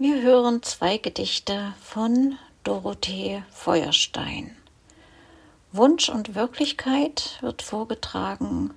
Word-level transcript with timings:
Wir 0.00 0.22
hören 0.22 0.62
zwei 0.62 0.96
Gedichte 0.96 1.74
von 1.82 2.38
Dorothee 2.62 3.42
Feuerstein. 3.50 4.56
Wunsch 5.72 6.08
und 6.08 6.36
Wirklichkeit 6.36 7.36
wird 7.40 7.62
vorgetragen 7.62 8.72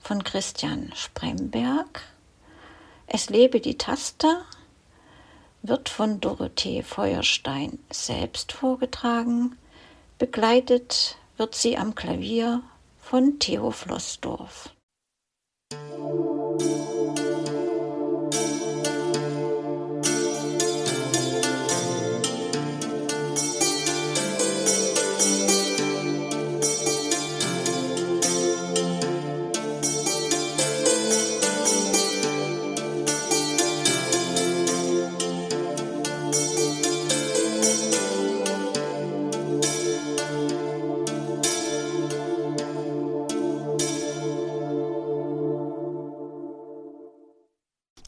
von 0.00 0.24
Christian 0.24 0.90
Spremberg. 0.96 2.02
Es 3.06 3.30
lebe 3.30 3.60
die 3.60 3.78
Taste 3.78 4.42
wird 5.62 5.88
von 5.88 6.20
Dorothee 6.20 6.82
Feuerstein 6.82 7.78
selbst 7.92 8.50
vorgetragen. 8.50 9.56
Begleitet 10.18 11.18
wird 11.36 11.54
sie 11.54 11.78
am 11.78 11.94
Klavier 11.94 12.64
von 13.00 13.38
Theo 13.38 13.70
Flossdorf. 13.70 14.70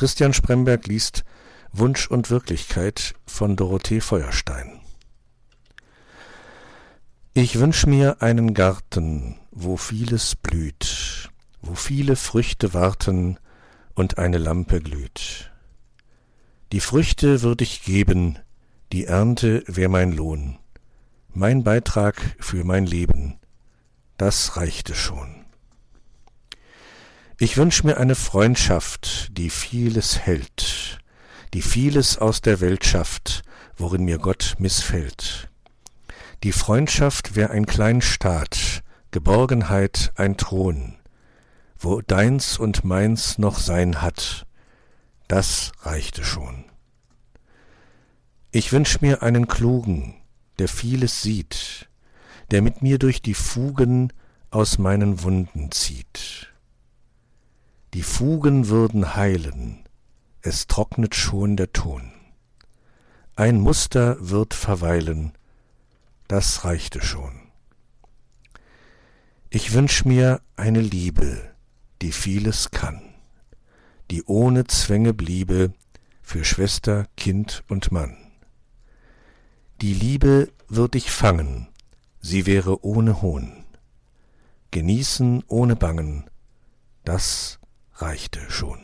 Christian 0.00 0.32
Spremberg 0.32 0.86
liest 0.86 1.26
Wunsch 1.72 2.06
und 2.06 2.30
Wirklichkeit 2.30 3.14
von 3.26 3.54
Dorothee 3.54 4.00
Feuerstein. 4.00 4.80
Ich 7.34 7.58
wünsch 7.58 7.84
mir 7.84 8.22
einen 8.22 8.54
Garten, 8.54 9.36
wo 9.50 9.76
vieles 9.76 10.36
blüht, 10.36 11.28
wo 11.60 11.74
viele 11.74 12.16
Früchte 12.16 12.72
warten 12.72 13.38
und 13.94 14.16
eine 14.16 14.38
Lampe 14.38 14.80
glüht. 14.80 15.52
Die 16.72 16.80
Früchte 16.80 17.42
würd 17.42 17.60
ich 17.60 17.82
geben, 17.82 18.38
die 18.92 19.04
Ernte 19.04 19.64
wär 19.66 19.90
mein 19.90 20.12
Lohn, 20.12 20.58
mein 21.34 21.62
Beitrag 21.62 22.36
für 22.40 22.64
mein 22.64 22.86
Leben, 22.86 23.38
das 24.16 24.56
reichte 24.56 24.94
schon. 24.94 25.39
Ich 27.42 27.56
wünsch 27.56 27.84
mir 27.84 27.96
eine 27.96 28.16
Freundschaft, 28.16 29.28
die 29.32 29.48
vieles 29.48 30.18
hält, 30.18 30.98
die 31.54 31.62
vieles 31.62 32.18
aus 32.18 32.42
der 32.42 32.60
Welt 32.60 32.84
schafft, 32.84 33.44
worin 33.78 34.04
mir 34.04 34.18
Gott 34.18 34.56
missfällt. 34.58 35.48
Die 36.42 36.52
Freundschaft 36.52 37.36
wär 37.36 37.50
ein 37.50 37.64
klein 37.64 38.02
Staat, 38.02 38.82
Geborgenheit 39.10 40.12
ein 40.16 40.36
Thron, 40.36 40.98
wo 41.78 42.02
deins 42.02 42.58
und 42.58 42.84
meins 42.84 43.38
noch 43.38 43.58
sein 43.58 44.02
hat, 44.02 44.46
das 45.26 45.72
reichte 45.80 46.24
schon. 46.24 46.66
Ich 48.50 48.70
wünsch 48.70 49.00
mir 49.00 49.22
einen 49.22 49.48
Klugen, 49.48 50.14
der 50.58 50.68
vieles 50.68 51.22
sieht, 51.22 51.88
der 52.50 52.60
mit 52.60 52.82
mir 52.82 52.98
durch 52.98 53.22
die 53.22 53.32
Fugen 53.32 54.12
aus 54.50 54.76
meinen 54.76 55.22
Wunden 55.22 55.72
zieht 55.72 56.49
die 57.94 58.02
Fugen 58.02 58.68
würden 58.68 59.16
heilen, 59.16 59.84
es 60.42 60.66
trocknet 60.68 61.14
schon 61.14 61.56
der 61.56 61.72
Ton. 61.72 62.12
Ein 63.34 63.60
Muster 63.60 64.16
wird 64.20 64.54
verweilen, 64.54 65.32
das 66.28 66.64
reichte 66.64 67.02
schon. 67.02 67.32
Ich 69.48 69.72
wünsch 69.72 70.04
mir 70.04 70.40
eine 70.56 70.80
Liebe, 70.80 71.50
die 72.02 72.12
vieles 72.12 72.70
kann, 72.70 73.02
die 74.10 74.22
ohne 74.24 74.64
Zwänge 74.66 75.12
bliebe 75.12 75.72
für 76.22 76.44
Schwester, 76.44 77.06
Kind 77.16 77.64
und 77.68 77.90
Mann. 77.90 78.16
Die 79.80 79.94
Liebe 79.94 80.52
würd 80.68 80.94
ich 80.94 81.10
fangen, 81.10 81.66
sie 82.20 82.46
wäre 82.46 82.84
ohne 82.84 83.22
Hohn, 83.22 83.64
genießen 84.70 85.42
ohne 85.48 85.74
Bangen, 85.74 86.30
das 87.04 87.59
reichte 88.00 88.40
schon. 88.48 88.78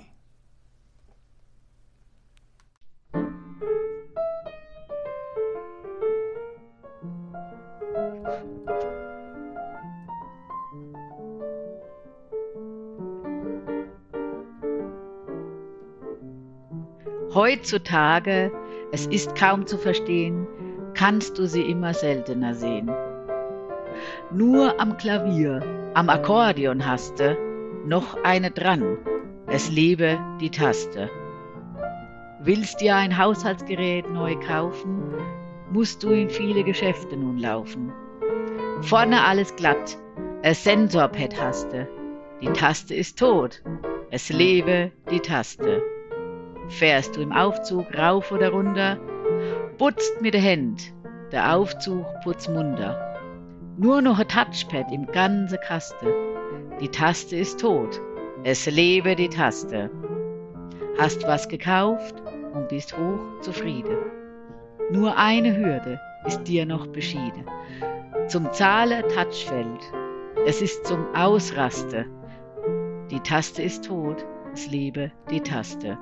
Heutzutage, 17.34 18.50
es 18.92 19.06
ist 19.08 19.36
kaum 19.36 19.66
zu 19.66 19.76
verstehen, 19.76 20.46
kannst 20.94 21.38
du 21.38 21.46
sie 21.46 21.62
immer 21.62 21.92
seltener 21.92 22.54
sehen. 22.54 22.90
Nur 24.32 24.80
am 24.80 24.96
Klavier, 24.96 25.60
am 25.94 26.08
Akkordeon 26.08 26.86
hast 26.86 27.20
du, 27.20 27.45
noch 27.86 28.22
eine 28.24 28.50
dran. 28.50 28.98
Es 29.46 29.70
lebe 29.70 30.18
die 30.40 30.50
Taste. 30.50 31.08
Willst 32.40 32.80
dir 32.80 32.96
ein 32.96 33.16
Haushaltsgerät 33.16 34.10
neu 34.10 34.36
kaufen, 34.36 35.14
musst 35.70 36.02
du 36.02 36.10
in 36.10 36.28
viele 36.28 36.64
Geschäfte 36.64 37.16
nun 37.16 37.38
laufen. 37.38 37.92
Vorne 38.82 39.24
alles 39.24 39.54
glatt, 39.56 39.96
ein 40.42 40.54
Sensorpad 40.54 41.40
hast 41.40 41.72
du. 41.72 41.88
Die 42.42 42.48
Taste 42.48 42.94
ist 42.94 43.18
tot, 43.18 43.62
es 44.10 44.28
lebe 44.28 44.90
die 45.10 45.20
Taste. 45.20 45.82
Fährst 46.68 47.16
du 47.16 47.22
im 47.22 47.32
Aufzug 47.32 47.86
rauf 47.96 48.32
oder 48.32 48.50
runter, 48.50 48.98
putzt 49.78 50.20
mit 50.20 50.34
der 50.34 50.42
Hand, 50.42 50.92
der 51.32 51.54
Aufzug 51.54 52.04
putzt 52.24 52.50
munter. 52.50 53.00
Nur 53.78 54.02
noch 54.02 54.18
ein 54.18 54.28
Touchpad 54.28 54.90
im 54.92 55.06
ganzen 55.06 55.58
Kaste 55.60 56.35
die 56.80 56.88
Taste 56.88 57.36
ist 57.36 57.60
tot. 57.60 58.00
Es 58.44 58.66
lebe 58.66 59.16
die 59.16 59.28
Taste. 59.28 59.90
Hast 60.98 61.26
was 61.26 61.48
gekauft 61.48 62.14
und 62.54 62.68
bist 62.68 62.96
hoch 62.96 63.40
zufrieden. 63.40 63.96
Nur 64.90 65.16
eine 65.16 65.56
Hürde 65.56 66.00
ist 66.26 66.44
dir 66.44 66.66
noch 66.66 66.86
beschieden. 66.86 67.44
Zum 68.28 68.52
Zahlen 68.52 69.02
Touchfeld. 69.08 69.80
Es 70.46 70.62
ist 70.62 70.86
zum 70.86 71.06
Ausraste. 71.14 72.06
Die 73.10 73.20
Taste 73.20 73.62
ist 73.62 73.86
tot. 73.86 74.24
Es 74.52 74.70
lebe 74.70 75.12
die 75.30 75.40
Taste. 75.40 75.98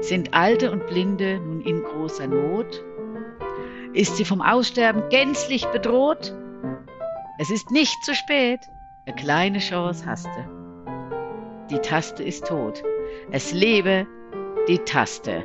Sind 0.00 0.34
Alte 0.34 0.70
und 0.70 0.86
Blinde 0.86 1.40
nun 1.40 1.60
in 1.60 1.82
großer 1.82 2.26
Not? 2.26 2.84
Ist 3.94 4.16
sie 4.16 4.24
vom 4.24 4.42
Aussterben 4.42 5.02
gänzlich 5.08 5.66
bedroht? 5.66 6.34
Es 7.40 7.50
ist 7.50 7.70
nicht 7.70 8.04
zu 8.04 8.16
spät. 8.16 8.68
Eine 9.06 9.14
kleine 9.14 9.58
Chance 9.60 10.04
hast 10.04 10.26
du. 10.26 11.66
Die 11.70 11.78
Taste 11.78 12.24
ist 12.24 12.48
tot. 12.48 12.82
Es 13.30 13.52
lebe 13.52 14.08
die 14.66 14.78
Taste. 14.78 15.44